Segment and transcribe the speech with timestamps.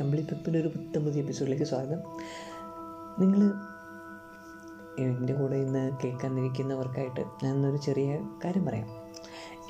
[0.00, 1.98] കമ്പിളി പെപ്പിന്റെ ഒരു പത്തൊമ്പത് എപ്പിസോഡിലേക്ക് സ്വാഗതം.
[3.18, 3.52] നിങ്ങൾ
[4.98, 8.88] എന്റെ കൂടെ ഇന്ന് കേൾക്കാനിരിക്കുന്നവർക്കായിട്ട് ഞാൻ ഇന്നൊരു ചെറിയ കാര്യം പറയാം.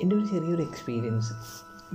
[0.01, 1.33] എന്റെ ഒരു ചെറിയൊരു എക്സ്പീരിയൻസ്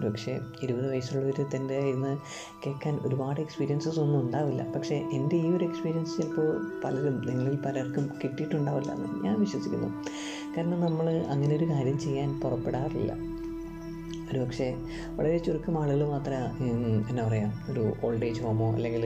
[0.01, 2.19] പക്ഷേ ഇരുപത് വയസ്സുള്ളവർ തന്റെ ഇന്ന്
[2.67, 4.73] കേൾക്കാൻ ഒരുപാട് എക്സ്പീരിയൻസസ് ഒന്നും ഉണ്ടാവില്ല.
[4.73, 9.89] പക്ഷേ എന്റെ ഈ ഒരു എക്സ്പീരിയൻസ് ചിലപ്പോൾ പലരും നിങ്ങളിൽ പലർക്കും കിട്ടിയിട്ടുണ്ടാവില്ല എന്ന് ഞാൻ വിശ്വസിക്കുന്നു.
[10.57, 13.32] കാരണം നമ്മൾ അങ്ങനെ ഒരു കാര്യം ചെയ്യാൻ പുറപ്പെടാറില്ല.
[14.33, 14.67] ഒരു പക്ഷേ
[15.09, 16.69] വളരെ ചുരുക്കം ആളുകൾ മാത്രമേ
[17.11, 19.05] എന്നാ പറയുക ഒരു ഓൾഡ് ഏജ് ഹോമോ അല്ലെങ്കിൽ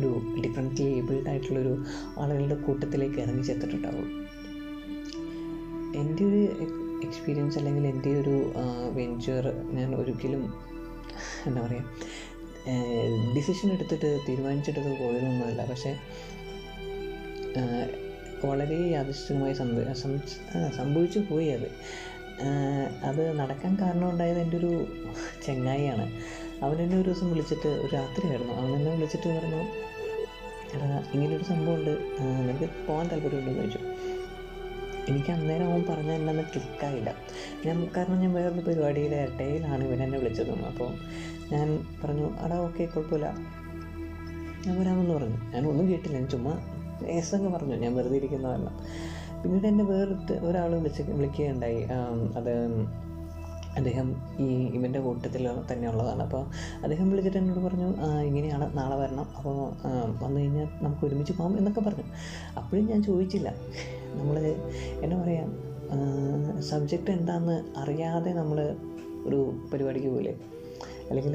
[0.00, 0.10] ഒരു
[0.44, 1.74] ഡിഫറെന്റ്ലി ഏബിൾഡ് ആയിട്ടുള്ളൊരു
[2.18, 4.14] ആളുകളുടെ കൂട്ടത്തിലേക്ക് ഇറങ്ങി ചെത്തിട്ടുണ്ടാവുള്ളൂ
[5.96, 6.42] എന്റെ ഒരു
[7.06, 8.36] എക്സ്പീരിയൻസ് അല്ലെങ്കിൽ എന്റെ ഒരു
[8.92, 10.42] വെഞ്ചർ ഞാൻ ഒരിക്കലും
[11.46, 11.84] എന്താ പറയുക
[13.36, 15.60] ഡിസിഷൻ എടുത്തിട്ട് തീരുമാനിച്ചെടുത്ത് പോയതൊന്നുമല്ല.
[15.70, 15.92] പക്ഷേ
[18.44, 19.92] വളരെ യാദൃശ്ചികമായി സംഭവ
[20.78, 21.68] സംഭവിച്ചു പോയി അത്.
[23.04, 24.86] അത് നടക്കാൻ കാരണം ഉണ്ടായത് എന്റെ ഒരു
[25.46, 26.12] ചെങ്ങായിയാണ്.
[26.64, 28.52] അവൻ എന്നെ ഒരു ദിവസം വിളിച്ചിട്ട് ഒരു രാത്രിയായിരുന്നു.
[28.52, 29.62] അവൻ എന്നെ വിളിച്ചിട്ട് പറഞ്ഞു
[30.74, 31.90] എടാ ഇങ്ങനൊരു സംഭവമുണ്ട്.
[32.20, 33.78] നിനക്ക് പോകാൻ താല്പര്യമുണ്ടെന്ന് ചോദിച്ചു.
[35.08, 37.14] എനിക്ക് അന്നേരം അവൻ പറഞ്ഞ എന്നെ ക്ലിക്കായില്ല.
[37.66, 40.50] ഞാൻ കാരണം ഞാൻ വേറൊരു പരിപാടിയിലെ ഇടയിലാണ് ഇവൻ എന്നെ വിളിച്ചത്.
[40.50, 40.90] അപ്പോൾ
[41.52, 43.26] ഞാൻ പറഞ്ഞു അടാ ഓക്കെ കുഴപ്പമില്ല.
[44.66, 45.36] ഞാൻ വരാമെന്ന് പറഞ്ഞു.
[45.54, 46.18] ഞാൻ ഒന്നും കേട്ടില്ല.
[46.18, 46.60] ഞാൻ ചുമ്മാ
[47.06, 47.74] ഏസങ്ങ് പറഞ്ഞു.
[47.74, 48.70] ഞാൻ വെറുതെ ഇരിക്കുന്നതല്ല.
[49.42, 51.80] പിന്നീട് എന്നെ വേറൊരു ഒരാൾ വിളിച്ച് വിളിക്കുകയുണ്ടായി.
[52.36, 52.52] അത്
[53.76, 54.08] അദ്ദേഹം
[54.40, 54.44] ഈ
[54.76, 56.22] ഇവന്റെ കൂട്ടത്തിൽ തന്നെയുള്ളതാണ്.
[56.22, 56.42] അപ്പോൾ
[56.82, 59.26] അദ്ദേഹം വിളിച്ചിട്ട് എന്നോട് പറഞ്ഞു "ആ, ഇങ്ങനെയാണ് നാളെ വരണം.
[59.36, 59.56] അപ്പോൾ
[60.24, 62.06] വന്നു കഴിഞ്ഞാൽ നമുക്ക് ഒരുമിച്ച് പോകാം എന്നൊക്കെ പറഞ്ഞു.
[62.56, 63.48] അപ്പോഴും ഞാൻ ചോദിച്ചില്ല.
[64.14, 64.38] നമ്മൾ
[65.02, 68.58] എന്നാ പറയുക സബ്ജക്റ്റ് എന്താണെന്ന് അറിയാതെ നമ്മൾ
[69.26, 69.38] ഒരു
[69.72, 70.32] പരിപാടിക്ക് പോലെ
[71.10, 71.34] അല്ലെങ്കിൽ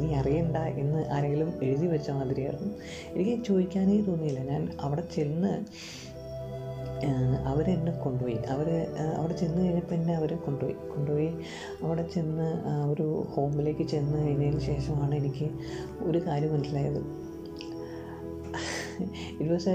[0.00, 2.70] നീ അറിയണ്ട എന്ന് ആരെങ്കിലും എഴുതി വെച്ച മാതിരിയായിരുന്നു.
[3.14, 4.40] എനിക്ക് ചോദിക്കാനേ തോന്നിയില്ല.
[4.50, 5.52] ഞാൻ അവിടെ ചെന്ന്
[7.46, 8.34] അവരെന്നെ കൊണ്ടുപോയി.
[8.34, 8.68] അവർ
[9.16, 10.76] അവിടെ ചെന്ന് കഴിഞ്ഞപ്പോൾ എന്നെ അവർ കൊണ്ടുപോയി.
[10.96, 11.30] കൊണ്ടുപോയി
[11.82, 15.48] അവിടെ ചെന്ന് ഒരു ഹോമിലേക്ക് ചെന്ന് കഴിഞ്ഞതിന് ശേഷമാണ് എനിക്ക്
[16.02, 17.28] ഒരു കാര്യം മനസ്സിലായത്.
[19.40, 19.68] ഇറ്റ് വാസ്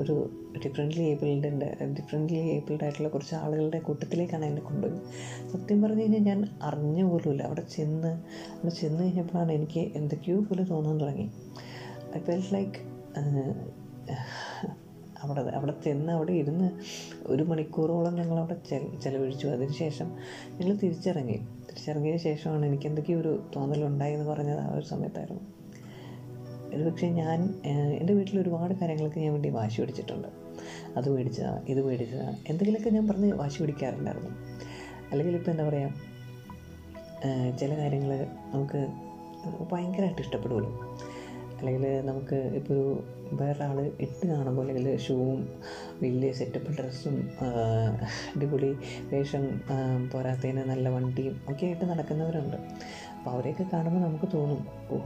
[0.00, 0.30] ഒരു
[0.64, 5.02] ഡിഫറെന്റ്ലി ഏബിൾഡ് ഡിഫറെന്റ്ലി ഏബിൾഡ് ആയിട്ടുള്ള കുറച്ച് ആളുകളുടെ കൂട്ടത്തിലേക്കാണ് എന്നെ കൊണ്ടുപോയത്.
[5.52, 7.42] സത്യം പറഞ്ഞു കഴിഞ്ഞാൽ ഞാൻ അറിഞ്ഞ പോലുമില്ല.
[7.42, 11.30] അവിടെ ചെന്ന് അവിടെ ചെന്ന് കഴിഞ്ഞപ്പോഴാണ് എനിക്ക് എന്തൊക്കെയോ പോലെ തോന്നാൻ തുടങ്ങി.
[12.16, 12.80] ഐ ഫെൽറ്റ് ലൈക്ക്
[15.26, 16.68] അവിടെ അവിടെ ചെന്ന് അവിടെ ഇരുന്ന്
[17.26, 18.56] ഒരു മണിക്കൂറോളം ഞങ്ങൾ അവിടെ
[19.04, 19.46] ചെലവഴിച്ചു.
[19.46, 20.08] അതിനുശേഷം
[20.60, 21.38] ഞങ്ങൾ തിരിച്ചിറങ്ങി.
[21.68, 25.44] തിരിച്ചിറങ്ങിയതിന് ശേഷമാണ് എനിക്ക് എന്തൊക്കെയോ ഒരു തോന്നലുണ്ടായി എന്ന് പറഞ്ഞത് ആ ഒരു സമയത്തായിരുന്നു.
[26.90, 27.40] പക്ഷേ ഞാൻ
[28.00, 30.28] എന്റെ വീട്ടിൽ ഒരുപാട് കാര്യങ്ങൾക്ക് ഞാൻ വേണ്ടി വാശി പിടിച്ചിട്ടുണ്ട്.
[30.96, 34.30] അത് മേടിച്ചതാണ് ഇത് മേടിച്ചതാണ് എന്തെങ്കിലുമൊക്കെ ഞാൻ പറഞ്ഞ് വാശി പിടിക്കാറുണ്ടായിരുന്നു.
[35.10, 35.92] അല്ലെങ്കിൽ ഇപ്പോൾ എന്താ പറയുക
[37.60, 38.10] ചില കാര്യങ്ങൾ
[38.54, 38.80] നമുക്ക്
[39.72, 40.70] ഭയങ്കരമായിട്ട് ഇഷ്ടപ്പെടുമല്ലോ.
[41.58, 42.84] അല്ലെങ്കിൽ നമുക്ക് ഇപ്പോൾ ഒരു
[43.38, 45.40] വേറൊരാൾ ഇട്ട് കാണുമ്പോൾ അല്ലെങ്കിൽ ഷൂവും
[46.02, 47.16] വലിയ സെറ്റപ്പ് ഡ്രസ്സും
[48.36, 48.70] അടിപൊളി
[49.12, 49.44] വേഷം
[50.12, 52.56] പോരാത്തതിന് നല്ല വണ്ടിയും ഒക്കെ ആയിട്ട് നടക്കുന്നവരുണ്ട്.
[53.16, 54.98] അപ്പോൾ അവരെയൊക്കെ കാണുമ്പോൾ നമുക്ക് തോന്നും ഓ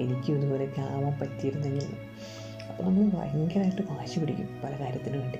[0.00, 1.88] എനിക്കും ഇതുപോലെയൊക്കെ ആവാൻ പറ്റിയിരുന്നെങ്കിൽ.
[2.68, 5.38] അപ്പോൾ നമ്മൾ ഭയങ്കരമായിട്ട് വാശി പിടിക്കും പല കാര്യത്തിനു വേണ്ടി.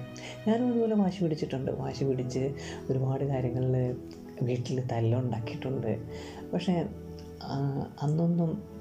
[0.49, 1.71] ഞാനും അതുപോലെ വാശി പിടിച്ചിട്ടുണ്ട്.
[1.71, 2.45] വാശി പിടിച്ച്
[2.91, 3.77] ഒരുപാട് കാര്യങ്ങളിൽ
[4.43, 5.93] വീട്ടിൽ തല്ലുണ്ടാക്കിയിട്ടുണ്ട്.
[6.53, 6.75] പക്ഷേ
[8.05, 8.78] അന്നൊന്നും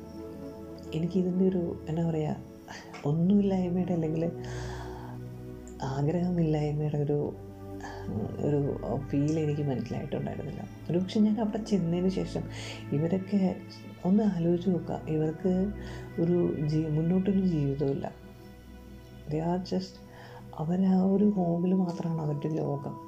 [0.94, 2.36] എനിക്കിതിന്റെ ഒരു എന്നാ പറയുക
[3.06, 4.32] ഒന്നുമില്ലായ്മയുടെ അല്ലെങ്കിൽ
[5.84, 7.34] ആഗ്രഹമില്ലായ്മയുടെ ഒരു
[8.38, 10.68] ഒരു ഫീൽ എനിക്ക് മനസ്സിലായിട്ടുണ്ടായിരുന്നില്ല.
[10.92, 12.44] ഒരു പക്ഷെ ഞാൻ അവിടെ ചെന്നതിന് ശേഷം
[12.92, 13.56] ഇവരൊക്കെ
[14.06, 15.02] ഒന്ന് ആലോചിച്ച് നോക്കുക.
[15.08, 15.74] ഇവർക്ക്
[16.22, 18.12] ഒരു ജീ മുന്നോട്ടൊരു ജീവിതമില്ല
[19.30, 19.98] ദേ ആർ ജസ്റ്റ്
[20.56, 23.07] അവർ ആ ഒരു ഹോമിൽ മാത്രമാണ് അവരുടെ ലോകം.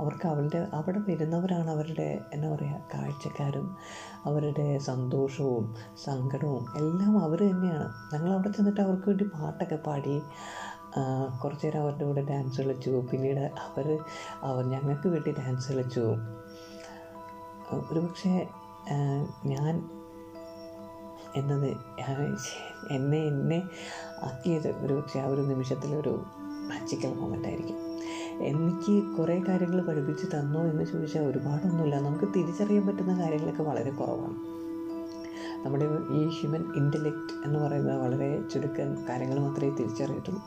[0.00, 3.76] അവർക്ക് അവരുടെ അവിടെ വരുന്നവരാണ് അവരുടെ എന്താ പറയുക കാഴ്ചക്കാരും
[4.24, 5.74] അവരുടെ സന്തോഷവും
[6.04, 7.92] സങ്കടവും എല്ലാം അവർ തന്നെയാണ്.
[8.12, 10.22] ഞങ്ങൾ അവിടെ ചെന്നിട്ട് അവർക്ക് വേണ്ടി പാട്ടൊക്കെ പാടി
[11.42, 12.90] കുറച്ച് നേരം അവരുടെ കൂടെ ഡാൻസ് കളിച്ചു.
[13.12, 13.98] പിന്നീട് അവർ
[14.42, 16.04] അവർ ഞങ്ങൾക്ക് വേണ്ടി ഡാൻസ് കളിച്ചു.
[17.90, 18.46] ഒരു പക്ഷേ
[19.44, 19.74] ഞാൻ
[21.36, 21.70] എന്നത്
[22.96, 23.62] എന്നെ എന്നെ
[24.22, 26.24] ആക്കിയത് ഒരു പക്ഷേ ആ ഒരു നിമിഷത്തിലൊരു
[26.68, 27.93] മാജിക്കൽ മൊമെന്റ് ആയിരിക്കും.
[28.40, 32.00] എനിക്ക് കുറേ കാര്യങ്ങൾ പഠിപ്പിച്ച് തന്നോ എന്ന് ചോദിച്ചാൽ ഒരുപാടൊന്നുമില്ല.
[32.00, 34.54] നമുക്ക് തിരിച്ചറിയാൻ പറ്റുന്ന കാര്യങ്ങളൊക്കെ വളരെ കുറവാണ്.
[35.66, 40.42] നമ്മുടെ ഈ ഹ്യൂമൻ ഇന്റലക്റ്റ് എന്ന് പറയുന്ന വളരെ ചുരുക്കം കാര്യങ്ങൾ മാത്രമേ തിരിച്ചറിയത്തുള്ളൂ.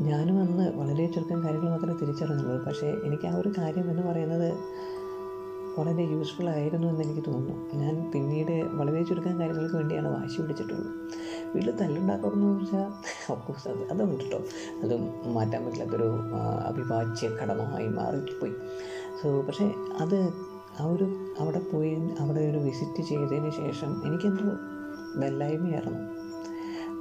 [0.00, 2.64] ഞാനും അന്ന് വളരെ ചുരുക്കം കാര്യങ്ങൾ മാത്രമേ തിരിച്ചറിഞ്ഞുള്ളൂ.
[2.64, 4.54] പക്ഷേ എനിക്ക് ആ ഒരു കാര്യം എന്ന് പറയുന്നത്
[5.78, 7.74] വളരെ യൂസ്ഫുൾ ആയിരുന്നു എന്ന് എനിക്ക് തോന്നുന്നു.
[7.74, 10.86] ഞാൻ പിന്നീട് വളരെ ചുരുക്കം കാര്യങ്ങൾക്ക് വേണ്ടിയാണ് വാശി പിടിച്ചിട്ടുള്ളൂ
[11.54, 12.86] വീട്ടിൽ തല്ലുണ്ടാക്കാറെന്ന് ചോദിച്ചാൽ
[13.32, 14.38] ഓഫ്കോഴ്സ് അത് അതുണ്ട് കേട്ടോ
[14.82, 16.08] അതും മാറ്റാൻ പറ്റില്ലാത്തൊരു
[16.68, 18.54] അഭിഭാജ്യ ഘടകമായി മാറിപ്പോയി.
[19.22, 19.66] സോ പക്ഷേ
[20.00, 20.32] അത്
[20.80, 21.06] ആ ഒരു
[21.40, 24.44] അവിടെ പോയി അവിടെ ഒരു വിസിറ്റ് ചെയ്തതിന് ശേഷം എനിക്കെന്തോ
[25.20, 26.02] വല്ലായ്മയായിരുന്നു.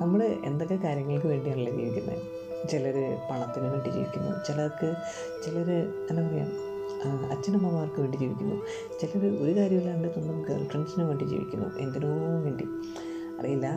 [0.01, 2.21] നമ്മൾ എന്തൊക്കെ കാര്യങ്ങൾക്ക് വേണ്ടിയാണല്ലോ ജീവിക്കുന്നത്
[2.69, 2.95] ചിലർ
[3.31, 4.31] പണത്തിന് വേണ്ടി ജീവിക്കുന്നു.
[4.47, 4.95] ചിലർക്ക്
[5.45, 5.69] ചിലർ
[6.09, 8.55] എന്താ പറയുക അച്ഛനമ്മമാർക്ക് വേണ്ടി ജീവിക്കുന്നു.
[9.01, 11.77] ചിലർ ഒരു കാര്യമില്ലാണ്ട് സ്വന്തം ഗേൾ ഫ്രണ്ട്സിന് വേണ്ടി ജീവിക്കുന്നു.
[11.77, 12.07] എന്തിനോ
[12.45, 12.65] വേണ്ടി.
[13.39, 13.67] അറിയില്ല.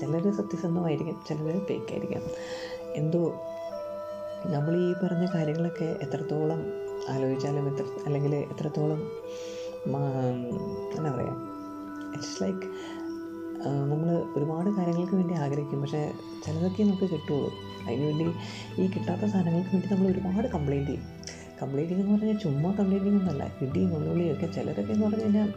[0.00, 2.24] ചിലർ സത്യസന്ധമായിരിക്കും ചിലർ ഫേക്കായിരിക്കും
[3.00, 3.20] എന്തോ
[4.54, 6.60] നമ്മൾ ഈ പറഞ്ഞ കാര്യങ്ങളൊക്കെ എത്രത്തോളം
[7.12, 9.00] ആലോചിച്ചാലും എത്ര അല്ലെങ്കിൽ എത്രത്തോളം
[10.96, 11.34] എന്താ പറയുക
[12.14, 12.66] ഇറ്റ്സ് ലൈക്ക്
[13.90, 15.78] നമ്മൾ ഒരുപാട് കാര്യങ്ങൾക്ക് വേണ്ടി ആഗ്രഹിക്കും.
[15.82, 16.02] പക്ഷേ
[16.44, 17.50] ചിലതൊക്കെ നമുക്ക് കിട്ടുള്ളൂ.
[17.86, 18.26] അതിനുവേണ്ടി
[18.82, 21.06] ഈ കിട്ടാത്ത സാധനങ്ങൾക്ക് വേണ്ടി നമ്മൾ ഒരുപാട് കംപ്ലയിന്റ് ചെയ്യും.
[21.62, 25.50] കംപ്ലയിന്റിംഗ് എന്ന് പറഞ്ഞാൽ ചുമ്മാ കംപ്ലയിന്റിംഗ് ഒന്നല്ല ഇടിയും ഉള്ളുള്ളിയൊക്കെ ചിലരൊക്കെ എന്ന് പറഞ്ഞു കഴിഞ്ഞാൽ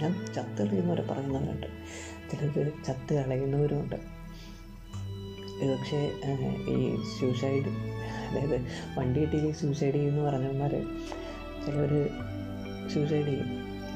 [0.00, 1.68] ഞാൻ ചത്തെറിയുന്നവരെ പറയുന്നവരുണ്ട്.
[2.32, 4.18] ചിലർക്ക് ചത്ത് കളയുന്നവരുമുണ്ട്.
[5.80, 6.12] പക്ഷേ
[6.68, 7.68] ഈ സൂസൈഡ്
[8.30, 8.60] അതായത്
[8.98, 10.70] വണ്ടി കിട്ടിയില്ലെങ്കിൽ സൂസൈഡ് ചെയ്യുമെന്ന് പറഞ്ഞവന്മാർ
[11.66, 12.08] ചിലവർ
[12.94, 13.46] സൂസൈഡ് ചെയ്യും.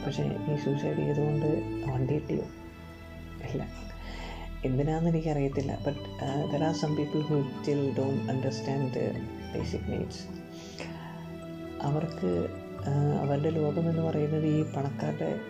[0.06, 1.62] പക്ഷേ ഈ സൂസൈഡ് ചെയ്തുകൊണ്ട്
[1.92, 2.44] വണ്ടി കിട്ടിയോ?
[3.50, 3.68] ഇല്ല.
[4.64, 5.78] എന്തിനാണെന്ന് എനിക്കറിയത്തില്ല.
[5.86, 6.00] But
[6.52, 9.12] there are some people who still don't understand
[9.54, 10.42] basic needs
[11.82, 12.48] അവർക്ക്
[13.20, 15.40] അവരുടെ ലോകം എന്ന് പറയുന്നത് ഈ പണക്കാരുടെ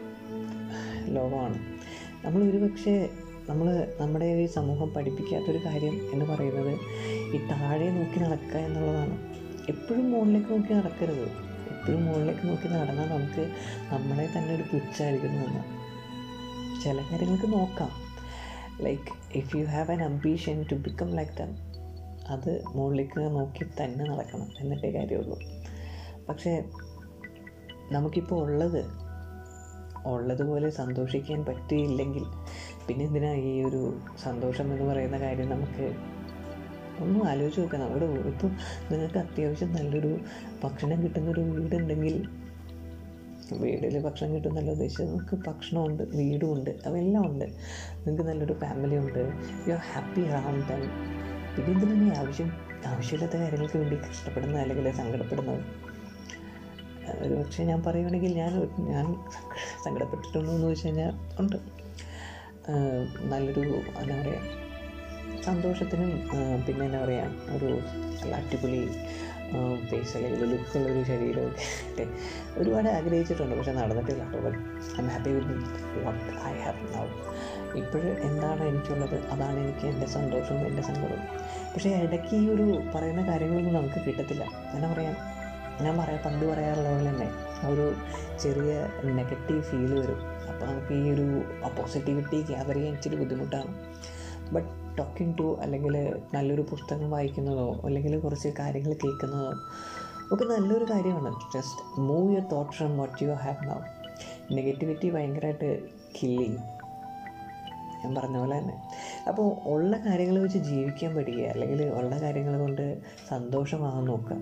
[1.07, 1.72] ലോകമാണ്.
[2.25, 3.09] നമ്മൾ ഒരുപക്ഷെ
[3.49, 6.81] നമ്മൾ നമ്മുടെ ഈ സമൂഹം പഠിപ്പിക്കാത്തൊരു കാര്യം എന്ന് പറയുന്നത്
[7.37, 9.35] ഈ താഴെ നോക്കി നടക്കുക എന്നുള്ളതാണ്.
[9.69, 11.27] എപ്പോഴും മുകളിലേക്ക് നോക്കി നടക്കരുത്.
[11.71, 13.51] എപ്പോഴും മുകളിലേക്ക് നോക്കി നടന്നാൽ നമുക്ക്
[13.93, 15.63] നമ്മളെ തന്നെ ഒരു പുച്ഛായിരിക്കുന്നു എന്ന്
[16.85, 17.91] ചില കാര്യങ്ങൾക്ക് നോക്കാം.
[18.85, 21.57] Like if you have an ambition to become like them
[22.29, 24.49] അത് മുകളിലേക്ക് നോക്കി തന്നെ നടക്കണം.
[24.61, 25.41] എന്നിട്ടേ കാര്യമുള്ളൂ.
[26.29, 26.65] പക്ഷേ
[27.93, 29.02] നമുക്കിപ്പോൾ ഉള്ളത്
[30.07, 32.25] ഉള്ളതുപോലെ സന്തോഷിക്കാൻ പറ്റിയില്ലെങ്കിൽ
[32.89, 35.95] പിന്നെ എന്തിനാ ഈ ഒരു സന്തോഷം എന്ന് പറയുന്ന കാര്യം നമുക്ക്
[37.01, 37.81] ഒന്ന് ആലോചിച്ച് നോക്കാം.
[37.81, 38.49] നമ്മുടെ ഇപ്പം
[38.91, 40.19] നിങ്ങൾക്ക് അത്യാവശ്യം നല്ലൊരു
[40.65, 42.29] ഭക്ഷണം കിട്ടുന്നൊരു വീടുണ്ടെങ്കിൽ
[43.53, 47.45] വീട്ടിൽ ഭക്ഷണം കിട്ടുന്നല്ലോ ഉദ്ദേശിച്ചത് നമുക്ക് ഭക്ഷണമുണ്ട് വീടുമുണ്ട് അതെല്ലാം ഉണ്ട്.
[48.07, 49.33] നിങ്ങൾക്ക് നല്ലൊരു ഫാമിലി ഉണ്ട്.
[49.69, 50.73] You are happy around
[51.61, 52.53] them പിന്നെ ഈ ആവശ്യം?
[52.87, 55.92] ആവശ്യമില്ലാത്ത കാര്യങ്ങൾക്ക് വേണ്ടി കഷ്ടപ്പെടുന്ന അല്ലെങ്കിൽ സങ്കടപ്പെടുന്നത്
[57.23, 58.53] ഒരു പക്ഷേ ഞാൻ പറയുകയാണെങ്കിൽ ഞാൻ
[58.93, 59.07] ഞാൻ
[59.85, 61.59] സങ്കടപ്പെട്ടിട്ടുണ്ടോ എന്ന് ചോദിച്ചു കഴിഞ്ഞാൽ ഉണ്ട്.
[63.33, 63.65] നല്ലൊരു
[64.03, 64.41] എന്താ പറയുക
[65.47, 66.11] സന്തോഷത്തിനും
[66.67, 67.71] പിന്നെ എന്താ പറയുക ഒരു
[68.39, 68.83] അടിപൊളി
[69.89, 72.05] ഫേസ് അല്ലെങ്കിൽ ലുക്കുള്ളൊരു ശരീരമൊക്കെ
[72.61, 73.55] ഒരുപാട് ആഗ്രഹിച്ചിട്ടുണ്ട്.
[73.59, 74.23] പക്ഷെ നടന്നിട്ടില്ല.
[75.03, 75.57] I'm happy with
[76.05, 77.07] what I have now
[77.81, 79.17] ഇപ്പോഴും എന്താണ് എനിക്കുള്ളത്?
[79.35, 81.23] അതാണ് എനിക്ക് എന്റെ സന്തോഷവും എന്റെ സങ്കടവും.
[81.75, 84.45] പക്ഷേ ഇടയ്ക്ക് ഈ ഒരു പറയുന്ന കാര്യങ്ങളൊന്നും നമുക്ക് കിട്ടത്തില്ല.
[84.75, 85.17] എന്നാ പറയാം
[85.81, 87.29] ഞാൻ പറയാം പണ്ട് പറയാറുള്ള പോലെ തന്നെ
[87.69, 87.95] ഒരു
[88.41, 88.73] ചെറിയ
[89.05, 90.21] നെഗറ്റീവ് ഫീൽ വരും.
[90.49, 91.43] അപ്പോൾ നമുക്ക് ഈ ഒരു
[91.81, 93.73] പോസിറ്റിവിറ്റി ഗ്യാതർ ചെയ്യാൻ ഇച്ചിരി ബുദ്ധിമുട്ടാണ്.
[94.53, 99.53] ബട്ട് ടോക്കിംഗ് ടു അല്ലെങ്കിൽ നല്ലൊരു പുസ്തകം വായിക്കുന്നതോ അല്ലെങ്കിൽ കുറച്ച് കാര്യങ്ങൾ കേൾക്കുന്നതോ
[100.35, 101.35] ഒക്കെ നല്ലൊരു കാര്യമാണ്.
[101.55, 103.79] Just move your thoughts from what you have now
[104.55, 105.89] negativity ഭയങ്കരമായിട്ട്
[106.23, 106.59] കില്ല്
[108.05, 108.83] ഞാൻ പറഞ്ഞ പോലെ തന്നെ.
[109.29, 112.63] അപ്പോൾ ഉള്ള കാര്യങ്ങൾ വെച്ച് ജീവിക്കാൻ പഠിക്കുക അല്ലെങ്കിൽ ഉള്ള കാര്യങ്ങൾ
[113.29, 114.37] സന്തോഷമാകാൻ നോക്കുക.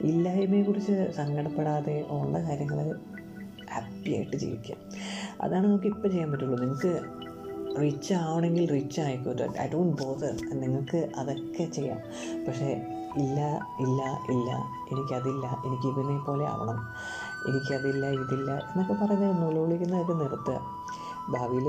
[0.00, 2.98] ഇല്ലായ്മയെക്കുറിച്ച് സങ്കടപ്പെടാതെ ഉള്ള കാര്യങ്ങൾ
[3.72, 4.76] ഹാപ്പിയായിട്ട് ജീവിക്കുക.
[5.40, 6.60] അതാണ് നമുക്ക് ഇപ്പോൾ ചെയ്യാൻ പറ്റുള്ളൂ.
[6.60, 7.22] നിങ്ങൾക്ക്
[7.80, 11.98] റിച്ച് ആവണമെങ്കിൽ റിച്ച് ആയിക്കോട്ടെ ഐ ഡോണ്ട് ബോദർ നിങ്ങൾക്ക് അതൊക്കെ ചെയ്യാം.
[12.48, 12.82] പക്ഷേ
[13.16, 14.50] ഇല്ല ഇല്ല ഇല്ല.
[14.92, 15.62] എനിക്കതില്ല.
[15.66, 16.78] എനിക്ക് ഇവനെ പോലെ ആവണം.
[17.48, 20.60] എനിക്കതില്ല ഇതില്ല എന്നൊക്കെ പറയുന്നത് നുളവിളിക്കുന്നതൊക്കെ നിർത്തുക.
[21.28, 21.68] ഭാവിയിൽ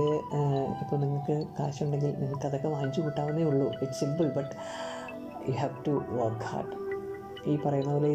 [0.81, 3.67] ഇപ്പോൾ നിങ്ങൾക്ക് കാശുണ്ടെങ്കിൽ നിങ്ങൾക്ക് അതൊക്കെ വാങ്ങിച്ചു കൂട്ടാവുന്നേ ഉള്ളൂ.
[3.81, 4.55] It's simple but
[5.47, 6.75] you have to work hard
[7.49, 8.11] ഈ പറയുന്ന പോലെ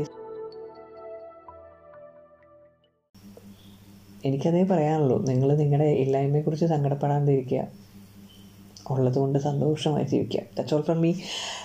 [4.24, 5.24] എനിക്കതേ പറയാനുള്ളൂ.
[5.24, 7.68] നിങ്ങൾ നിങ്ങളുടെ ഇല്ലായ്മയെക്കുറിച്ച് സങ്കടപ്പെടാതിരിക്കുക
[8.90, 10.40] ഉള്ളതുകൊണ്ട് സന്തോഷമായി ജീവിക്കുക.
[10.40, 11.12] That's all from me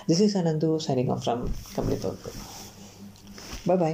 [0.08, 2.06] this is Ananthu signing off from complete
[3.68, 3.92] bye bye